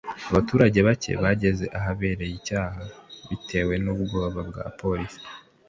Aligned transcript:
Abaturage 0.29 0.79
bacye 0.87 1.11
bageze 1.23 1.65
ahabereye 1.77 2.33
icyaha 2.39 2.81
bitewe 3.29 3.73
n’ubwoba 3.83 4.39
bw’abapolisi 4.49 5.21